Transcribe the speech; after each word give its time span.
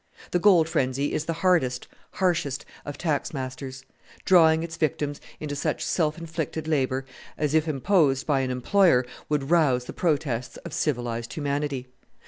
The 0.31 0.39
gold 0.39 0.67
frenzy 0.67 1.13
is 1.13 1.25
the 1.25 1.31
hardest, 1.45 1.87
harshest, 2.13 2.65
of 2.85 2.97
tax 2.97 3.35
masters, 3.35 3.85
drawing 4.25 4.63
its 4.63 4.75
victims 4.75 5.21
into 5.39 5.55
such 5.55 5.85
self 5.85 6.17
inflicted 6.17 6.67
labour 6.67 7.05
as, 7.37 7.53
if 7.53 7.67
imposed 7.67 8.25
by 8.25 8.39
an 8.39 8.49
employer, 8.49 9.05
would 9.29 9.51
rouse 9.51 9.85
the 9.85 9.93
protests 9.93 10.57
of 10.57 10.73
civilized 10.73 11.33
humanity. 11.33 11.87